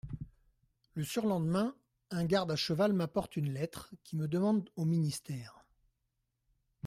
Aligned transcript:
Le 0.95 1.03
surlendemain, 1.03 1.75
un 2.09 2.25
garde 2.25 2.49
à 2.51 2.55
cheval 2.55 2.91
m'apporte 2.91 3.35
une 3.35 3.53
lettre 3.53 3.93
qui 4.03 4.15
me 4.15 4.27
demande 4.27 4.67
au 4.75 4.83
ministère. 4.83 5.63